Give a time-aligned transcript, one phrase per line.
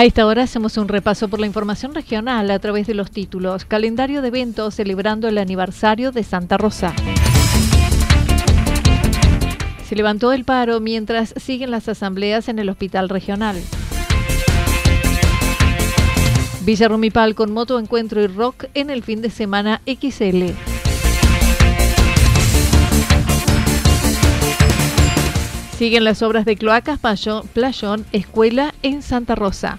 [0.00, 3.66] A esta hora hacemos un repaso por la información regional a través de los títulos.
[3.66, 6.94] Calendario de eventos celebrando el aniversario de Santa Rosa.
[9.86, 13.62] Se levantó el paro mientras siguen las asambleas en el hospital regional.
[16.62, 20.54] Villa Rumipal con moto encuentro y rock en el fin de semana XL.
[25.76, 26.98] Siguen las obras de cloacas
[27.52, 29.78] Playón, Escuela en Santa Rosa.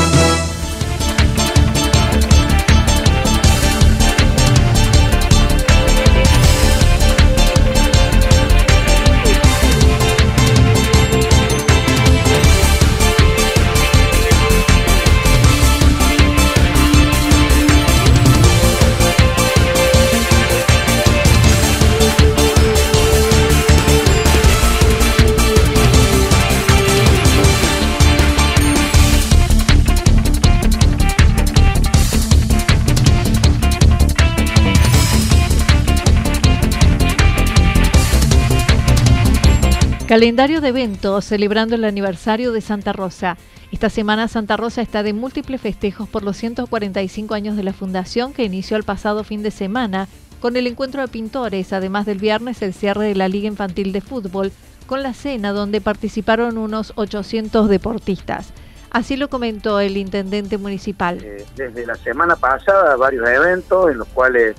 [40.11, 43.37] Calendario de eventos celebrando el aniversario de Santa Rosa.
[43.71, 48.33] Esta semana Santa Rosa está de múltiples festejos por los 145 años de la fundación
[48.33, 50.09] que inició el pasado fin de semana
[50.41, 54.01] con el encuentro de pintores, además del viernes el cierre de la Liga Infantil de
[54.01, 54.51] Fútbol
[54.85, 58.51] con la cena donde participaron unos 800 deportistas.
[58.89, 61.23] Así lo comentó el intendente municipal.
[61.23, 64.57] Eh, desde la semana pasada varios eventos en los cuales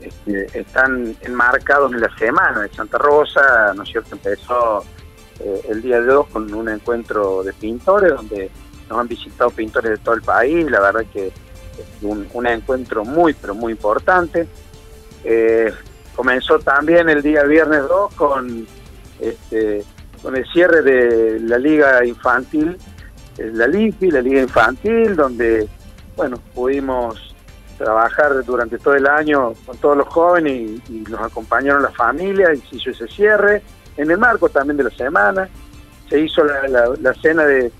[0.00, 4.14] este, están enmarcados en la semana de Santa Rosa, ¿no es cierto?
[4.14, 4.84] Empezó
[5.40, 8.50] eh, el día de 2 con un encuentro de pintores donde
[8.88, 13.34] nos han visitado pintores de todo el país, la verdad que es un, encuentro muy,
[13.34, 14.46] pero muy importante.
[15.24, 15.72] Eh,
[16.16, 18.66] comenzó también el día viernes 2 con,
[19.20, 19.84] este,
[20.22, 22.76] con el cierre de la liga infantil,
[23.38, 25.68] eh, la LIFI, la liga infantil, donde,
[26.16, 27.29] bueno, pudimos
[27.80, 32.60] trabajar durante todo el año con todos los jóvenes y, nos acompañaron las familias y
[32.68, 33.62] se hizo ese cierre,
[33.96, 35.48] en el marco también de la semana,
[36.08, 37.72] se hizo la, cena de,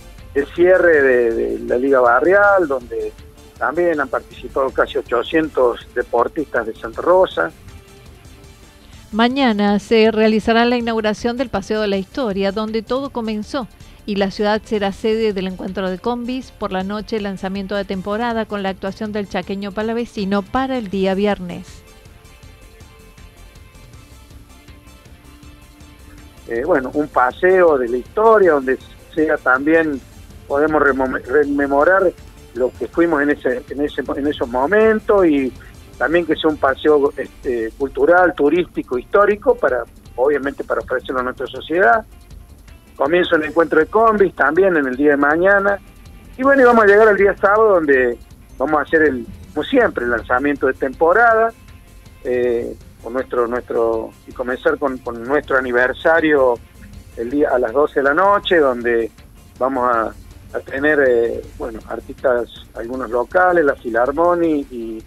[0.55, 3.13] cierre de, la Liga Barrial, donde
[3.59, 7.51] también han participado casi 800 deportistas de Santa Rosa.
[9.13, 13.69] Mañana se realizará la inauguración del Paseo de la Historia, donde todo comenzó
[14.11, 16.51] y la ciudad será sede del encuentro de combis.
[16.51, 21.15] Por la noche, lanzamiento de temporada con la actuación del chaqueño palavecino para el día
[21.15, 21.85] viernes.
[26.49, 28.81] Eh, bueno, un paseo de la historia donde
[29.15, 30.01] sea también
[30.49, 32.13] podemos rememorar
[32.55, 35.53] lo que fuimos en ese, en ese en esos momentos y
[35.99, 39.85] también que sea un paseo este, cultural, turístico, histórico para
[40.17, 42.05] obviamente para ofrecerlo a nuestra sociedad
[43.01, 45.79] Comienzo el encuentro de combis también en el día de mañana.
[46.37, 48.19] Y bueno, y vamos a llegar al día sábado donde
[48.59, 51.51] vamos a hacer, el, como siempre, el lanzamiento de temporada.
[52.25, 56.59] Eh, con nuestro nuestro y comenzar con, nuestro aniversario
[57.17, 59.11] el día a las 12 de la noche donde
[59.59, 60.13] vamos a,
[60.67, 65.03] tener eh, bueno artistas algunos locales la Filarmoni y,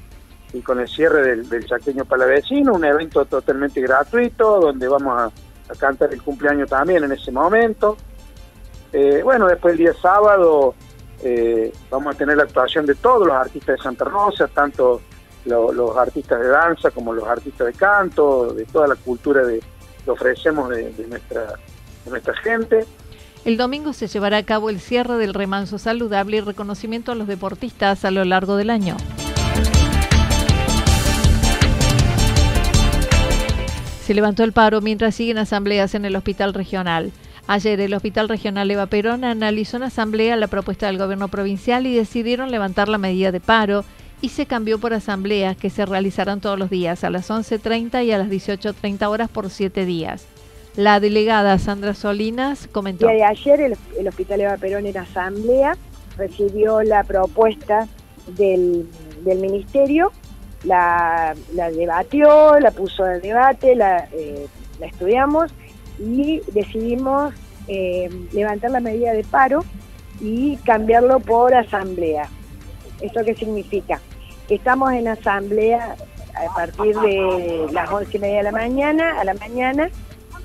[0.54, 5.32] y con el cierre del, del Chaqueño Palavecino, un evento totalmente gratuito donde vamos a,
[5.76, 7.98] cantar el cumpleaños también en ese momento.
[8.92, 10.76] Eh, bueno, después el día sábado
[11.24, 15.02] eh, vamos a tener la actuación de todos los artistas de Santa Rosa, tanto
[15.46, 20.70] los artistas de danza como los artistas de canto, de toda la cultura que ofrecemos
[20.70, 21.56] de, nuestra,
[22.06, 22.86] de nuestra gente.
[23.44, 27.28] El domingo se llevará a cabo el cierre del remanso saludable y reconocimiento a los
[27.28, 28.96] deportistas a lo largo del año.
[34.06, 37.14] Se levantó el paro mientras siguen asambleas en el hospital regional.
[37.48, 41.96] Ayer el Hospital Regional Eva Perón analizó en asamblea la propuesta del gobierno provincial y
[41.96, 43.86] decidieron levantar la medida de paro
[44.20, 48.12] y se cambió por asambleas que se realizarán todos los días a las 11.30 y
[48.12, 50.26] a las 18.30 horas por siete días.
[50.76, 53.08] La delegada Sandra Solinas comentó.
[53.08, 55.78] El de ayer el, Hospital Eva Perón en asamblea
[56.18, 57.88] recibió la propuesta
[58.28, 58.86] del,
[59.24, 60.12] del Ministerio
[60.64, 64.48] la, debatió, la puso en debate, la, eh,
[64.80, 65.52] la estudiamos
[66.00, 67.34] y decidimos
[67.68, 69.64] eh, levantar la medida de paro
[70.20, 72.28] y cambiarlo por asamblea.
[73.02, 74.00] ¿Esto qué significa?
[74.50, 75.96] Estamos en asamblea
[76.36, 79.90] a partir de las once y media de la mañana, a la mañana,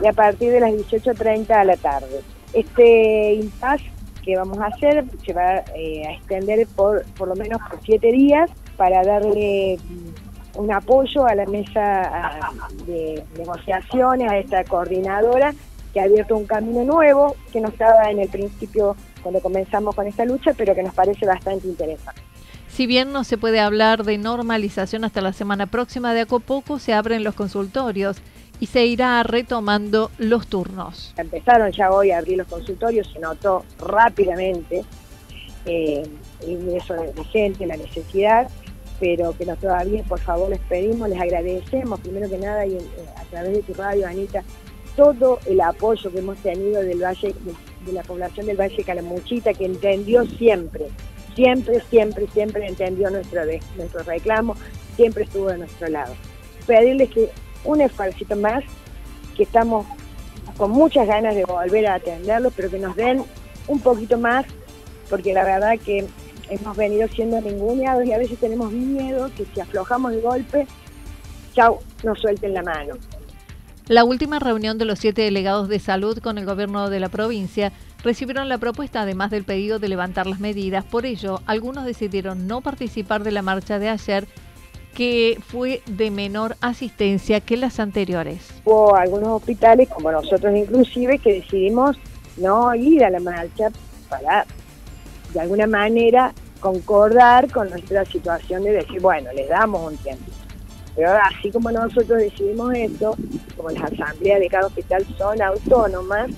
[0.03, 2.20] y a partir de las 18.30 a la tarde.
[2.53, 3.91] Este impasse
[4.23, 8.12] que vamos a hacer se va eh, a extender por por lo menos por siete
[8.12, 9.76] días para darle
[10.54, 12.50] un apoyo a la mesa
[12.86, 15.52] de negociaciones, a esta coordinadora
[15.92, 20.06] que ha abierto un camino nuevo que no estaba en el principio cuando comenzamos con
[20.06, 22.22] esta lucha, pero que nos parece bastante interesante.
[22.69, 26.78] Si bien no se puede hablar de normalización hasta la semana próxima, de a poco
[26.78, 28.19] se abren los consultorios
[28.60, 31.14] y se irá retomando los turnos.
[31.16, 34.84] Empezaron ya hoy a abrir los consultorios, se notó rápidamente
[35.64, 36.02] eh,
[36.42, 38.48] el ingreso de gente, la necesidad
[39.00, 42.80] pero que nos todavía, por favor, les pedimos, les agradecemos, primero que nada, y eh,
[43.16, 44.42] a través de tu radio, Anita,
[44.96, 47.34] todo el apoyo que hemos tenido del Valle,
[47.86, 50.86] de, la población del Valle Calamuchita, que entendió siempre,
[51.36, 53.42] siempre, siempre, siempre entendió nuestro,
[53.76, 54.56] nuestro reclamo,
[54.96, 56.14] siempre estuvo de nuestro lado.
[56.66, 57.30] Pedirles que
[57.64, 58.64] un esfuerzo más,
[59.36, 59.86] que estamos
[60.56, 63.22] con muchas ganas de volver a atenderlos, pero que nos den
[63.68, 64.44] un poquito más,
[65.08, 66.06] porque la verdad que
[66.50, 70.66] hemos venido siendo ninguneados y a veces tenemos miedo que si aflojamos el golpe,
[71.54, 72.94] chau, nos suelten la mano.
[73.88, 77.72] La última reunión de los siete delegados de salud con el gobierno de la provincia
[78.04, 80.84] recibieron la propuesta además del pedido de levantar las medidas.
[80.84, 84.26] Por ello, algunos decidieron no participar de la marcha de ayer
[84.94, 88.40] que fue de menor asistencia que las anteriores.
[88.64, 91.96] Hubo algunos hospitales, como nosotros inclusive, que decidimos
[92.36, 93.70] no ir a la marcha
[94.08, 94.44] para
[95.32, 100.25] de alguna manera concordar con nuestra situación de decir, bueno, les damos un tiempo.
[100.96, 103.14] Pero así como nosotros decidimos esto,
[103.56, 106.30] como las asambleas de cada hospital son autónomas,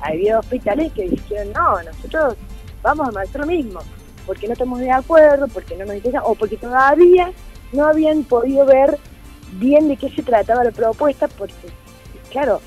[0.00, 2.36] había hospitales que dijeron, no, nosotros
[2.82, 3.80] vamos a hacer lo mismo,
[4.26, 7.30] porque no estamos de acuerdo, porque no nos interesa, o porque todavía
[7.72, 8.98] no habían podido ver
[9.58, 11.68] bien de qué se trataba la propuesta, porque,
[12.30, 12.60] claro,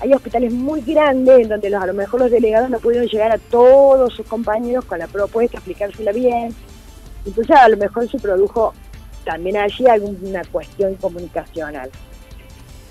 [0.00, 3.38] hay hospitales muy grandes en donde a lo mejor los delegados no pudieron llegar a
[3.38, 6.54] todos sus compañeros con la propuesta, explicársela bien.
[7.24, 8.74] Entonces a lo mejor se produjo
[9.24, 11.90] también allí alguna cuestión comunicacional.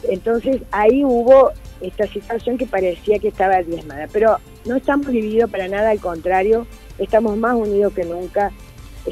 [0.04, 5.68] Entonces ahí hubo esta situación que parecía que estaba diezmada, pero no estamos divididos para
[5.68, 6.68] nada, al contrario,
[6.98, 8.52] estamos más unidos que nunca.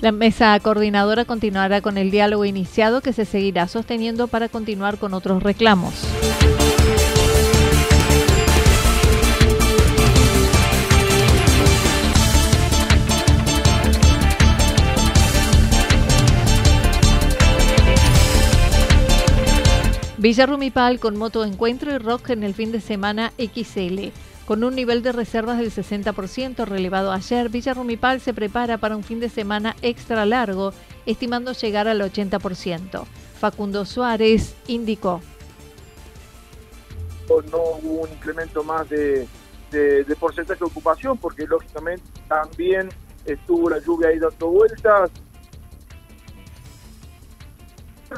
[0.02, 5.16] La mesa coordinadora continuará con el diálogo iniciado que se seguirá sosteniendo para continuar con
[5.16, 6.06] otros reclamos.
[20.20, 24.10] Villa Rumipal con moto encuentro y rock en el fin de semana XL.
[24.46, 29.04] Con un nivel de reservas del 60% relevado ayer, Villa Rumipal se prepara para un
[29.06, 30.74] fin de semana extra largo,
[31.06, 33.06] estimando llegar al 80%.
[33.40, 35.22] Facundo Suárez indicó.
[37.30, 39.26] No hubo un incremento más de,
[40.20, 42.90] porcentaje de ocupación porque lógicamente también
[43.24, 45.12] estuvo la lluvia ahí dando vueltas,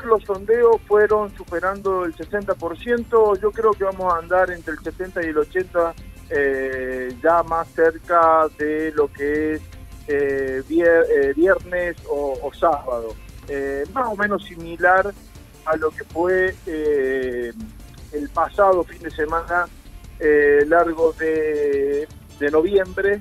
[0.05, 5.23] los sondeos fueron superando el 60%, yo creo que vamos a andar entre el 70
[5.23, 5.93] y el 80
[6.29, 9.61] eh, ya más cerca de lo que es
[10.07, 13.15] eh, eh, viernes o, sábado.
[13.93, 15.13] más o menos similar
[15.65, 19.67] a lo que fue el pasado fin de semana
[20.67, 22.07] largo de
[22.51, 23.19] noviembre,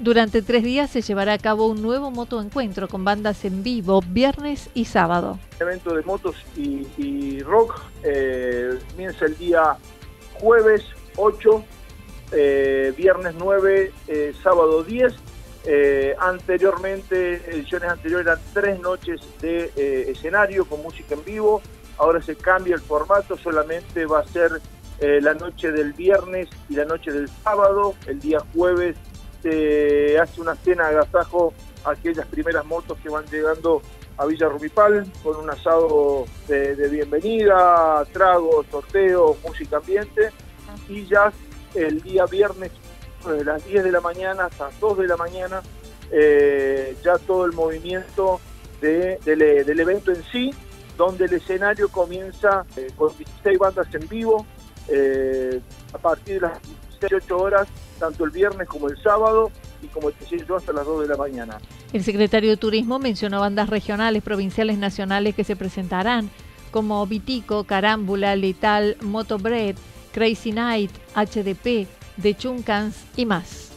[0.00, 4.70] Durante tres días se llevará a cabo un nuevo motoencuentro con bandas en vivo viernes
[4.72, 5.38] y sábado.
[5.60, 9.76] Evento de motos y, rock eh, comienza el día
[10.40, 11.64] jueves 8,
[12.32, 15.12] eh, viernes 9, eh, sábado 10.
[16.18, 19.70] anteriormente, ediciones anteriores eran tres noches de
[20.10, 21.60] escenario con música en vivo.
[21.98, 24.62] Ahora se cambia el formato, solamente va a ser
[24.98, 27.94] la noche del viernes y la noche del sábado.
[28.06, 28.96] El día jueves
[29.42, 31.52] se hace una cena de agasajo
[31.84, 33.82] a aquellas primeras motos que van llegando
[34.16, 40.30] a Villa Rumipal con un asado de, bienvenida, tragos, sorteos, música ambiente.
[40.88, 41.32] Y ya
[41.74, 42.70] el día viernes
[43.26, 45.62] de las 10 de la mañana hasta las 2 de la mañana
[46.10, 48.40] eh, ya todo el movimiento
[48.80, 50.50] del, evento en sí,
[50.96, 54.46] donde el escenario comienza eh, con 16 bandas en vivo
[54.88, 55.60] eh,
[55.92, 56.58] a partir de las
[57.00, 59.50] 18 horas tanto el viernes como el sábado
[59.82, 61.58] y como te decía yo hasta las 2 de la mañana.
[61.92, 66.30] El secretario de Turismo mencionó bandas regionales, provinciales, nacionales que se presentarán,
[66.70, 69.76] como Vitico, Carámbula, Letal, Motobread,
[70.12, 71.88] Crazy Night, HDP,
[72.20, 73.70] The Chuncans y más.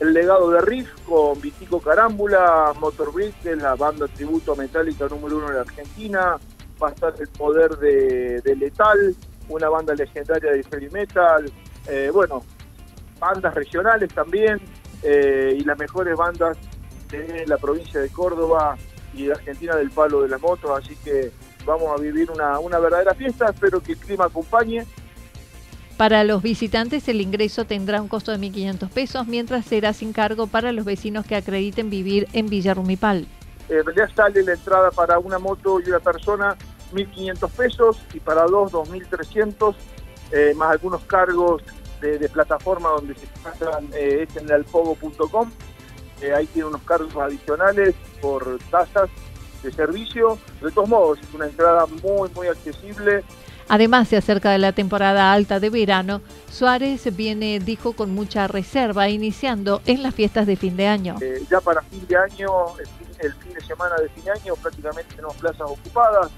[0.00, 5.38] El legado de Riff con Vitico Carámbula, Motorbread, que es la banda tributo metálica número
[5.38, 6.36] uno de Argentina,
[6.80, 9.16] va a estar el poder de, Letal,
[9.48, 11.50] una banda legendaria de heavy metal,
[11.88, 12.42] eh, bueno,
[13.18, 14.60] bandas regionales también
[15.02, 16.56] eh, y las mejores bandas
[17.10, 18.76] de la provincia de Córdoba
[19.14, 21.32] y de Argentina del Palo de la Moto, así que
[21.64, 24.86] vamos a vivir una, una verdadera fiesta, espero que el clima acompañe.
[25.96, 30.46] Para los visitantes el ingreso tendrá un costo de 1.500 pesos, mientras será sin cargo
[30.46, 33.26] para los vecinos que acrediten vivir en Villa Rumipal.
[33.68, 36.56] En realidad sale la entrada para una moto y una persona
[36.92, 39.74] 1.500 pesos y para dos 2.300,
[40.30, 41.62] eh, más algunos cargos
[42.00, 45.50] de, plataforma donde se pasan eh, es en alpogo.com.
[46.20, 49.08] Eh, ahí tiene unos cargos adicionales por tasas
[49.62, 50.38] de servicio.
[50.60, 53.24] De todos modos, es una entrada muy, muy accesible.
[53.68, 56.22] Además, se acerca de la temporada alta de verano.
[56.50, 61.16] Suárez viene, dijo, con mucha reserva, iniciando en las fiestas de fin de año.
[61.20, 62.48] Eh, ya para fin de año,
[63.20, 66.30] el fin, de semana de fin de año, prácticamente tenemos plazas ocupadas.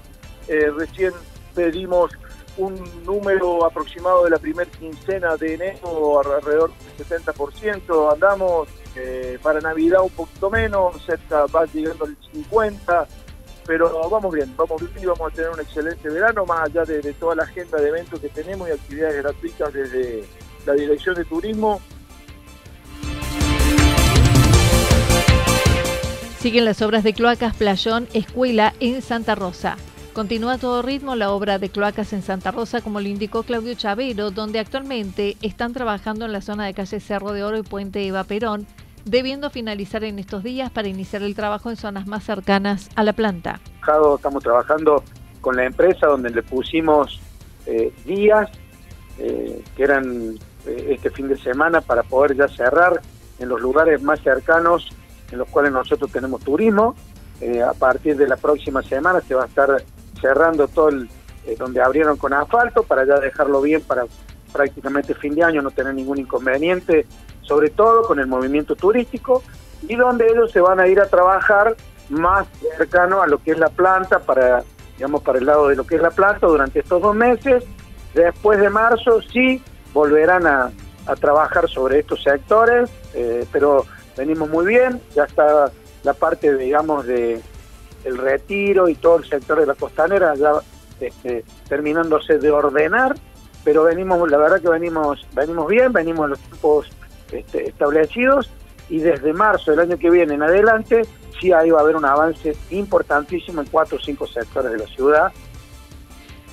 [0.47, 1.13] Eh, recién
[1.55, 2.11] pedimos
[2.57, 9.59] un número aproximado de la primera quincena de enero, alrededor del 70%, andamos eh, para
[9.61, 13.07] Navidad un poquito menos, cerca va llegando al 50%,
[13.65, 17.01] pero vamos bien, vamos bien y vamos a tener un excelente verano, más allá de,
[17.01, 20.25] de toda la agenda de eventos que tenemos y actividades gratuitas desde
[20.65, 21.79] la Dirección de Turismo.
[26.39, 29.77] Siguen las obras de Cloacas Playón Escuela en Santa Rosa.
[30.13, 33.73] Continúa a todo ritmo la obra de cloacas en Santa Rosa, como lo indicó Claudio
[33.75, 38.05] Chavero, donde actualmente están trabajando en la zona de calle Cerro de Oro y Puente
[38.05, 38.67] Eva Perón,
[39.05, 43.13] debiendo finalizar en estos días para iniciar el trabajo en zonas más cercanas a la
[43.13, 43.61] planta.
[44.17, 45.01] Estamos trabajando
[45.39, 47.21] con la empresa donde le pusimos
[47.65, 48.49] eh, días
[49.17, 53.01] eh, que eran eh, este fin de semana para poder ya cerrar
[53.39, 54.89] en los lugares más cercanos
[55.31, 56.95] en los cuales nosotros tenemos turismo.
[57.65, 59.83] a partir de la próxima semana se va a estar
[60.21, 61.09] cerrando todo el,
[61.45, 64.05] eh, donde abrieron con asfalto para ya dejarlo bien para
[64.53, 67.07] prácticamente fin de año, no tener ningún inconveniente,
[67.41, 69.41] sobre todo con el movimiento turístico,
[69.87, 71.75] y donde ellos se van a ir a trabajar
[72.09, 72.47] más
[72.77, 74.63] cercano a lo que es la planta, para,
[74.97, 77.63] digamos, para el lado de lo que es la planta durante estos dos meses.
[78.13, 79.63] Después de marzo sí
[79.93, 80.71] volverán a,
[81.19, 83.85] trabajar sobre estos sectores, eh, pero
[84.15, 85.69] venimos muy bien, ya está
[86.03, 87.41] la parte, digamos, de,
[88.05, 90.53] el retiro y todo el sector de la costanera ya
[90.99, 93.15] este, terminándose de ordenar,
[93.63, 96.87] pero venimos, la verdad que venimos, venimos bien, venimos en los tiempos
[97.31, 98.49] este, establecidos
[98.89, 101.03] y desde marzo del año que viene en adelante
[101.39, 104.87] sí ahí va a haber un avance importantísimo en cuatro o cinco sectores de la
[104.87, 105.31] ciudad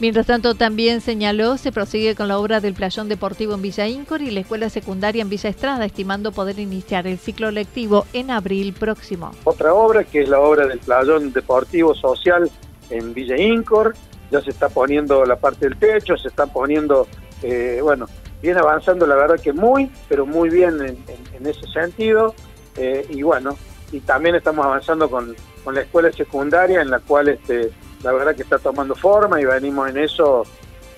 [0.00, 4.23] Mientras tanto, también señaló, se prosigue con la obra del playón deportivo en Villa Incor
[4.23, 8.73] y la escuela secundaria en Villa Estrada, estimando poder iniciar el ciclo lectivo en abril
[8.75, 9.33] próximo.
[9.43, 12.49] Otra obra, que es la obra del playón deportivo social
[12.90, 13.97] en Villa Incor,
[14.31, 17.09] ya se está poniendo la parte del techo, se está poniendo,
[17.43, 18.07] eh, bueno,
[18.40, 22.37] viene avanzando la verdad que muy, pero muy bien en, ese sentido,
[22.76, 23.57] eh, y bueno,
[23.90, 25.35] y también estamos avanzando con
[25.73, 29.88] la escuela secundaria en la cual este la verdad que está tomando forma y venimos
[29.88, 30.45] en eso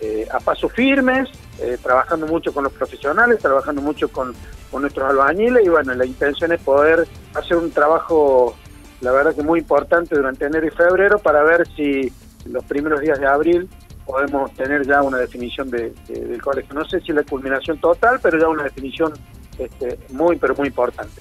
[0.00, 1.28] eh, a pasos firmes,
[1.58, 4.34] eh, trabajando mucho con los profesionales, trabajando mucho con,
[4.72, 8.54] nuestros albañiles y bueno, la intención es poder hacer un trabajo,
[9.00, 12.12] la verdad que muy importante durante enero y febrero para ver si
[12.46, 13.68] los primeros días de abril
[14.06, 16.72] podemos tener ya una definición de, del colegio.
[16.72, 19.12] No sé si la culminación total, pero ya una definición
[19.58, 21.20] este, muy, pero muy importante.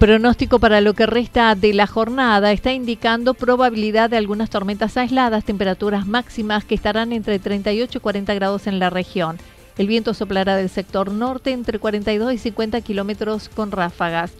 [0.00, 5.44] Pronóstico para lo que resta de la jornada está indicando probabilidad de algunas tormentas aisladas,
[5.44, 9.36] temperaturas máximas que estarán entre 38 y 40 grados en la región.
[9.76, 14.32] El viento soplará del sector norte entre 42 y 50 kilómetros con ráfagas.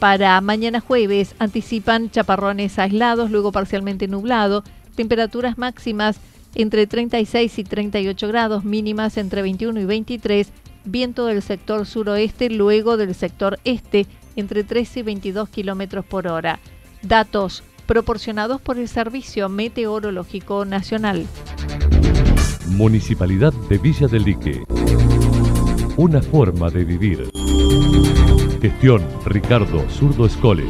[0.00, 4.64] Para mañana jueves anticipan chaparrones aislados, luego parcialmente nublado,
[4.96, 6.18] temperaturas máximas
[6.56, 10.48] entre 36 y 38 grados, mínimas entre 21 y 23,
[10.84, 16.60] viento del sector suroeste, luego del sector este entre 13 y 22 kilómetros por hora.
[17.02, 21.26] Datos proporcionados por el Servicio Meteorológico Nacional.
[22.68, 24.64] Municipalidad de Villa del Lique.
[25.96, 27.30] Una forma de vivir.
[28.60, 30.64] Gestión Ricardo Zurdo Escole.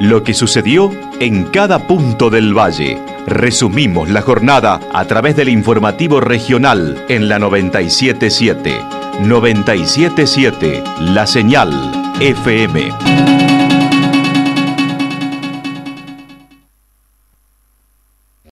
[0.00, 0.90] Lo que sucedió
[1.20, 2.98] en cada punto del valle.
[3.26, 8.97] Resumimos la jornada a través del informativo regional en la 977.
[9.20, 11.70] 977 La Señal
[12.20, 13.57] FM.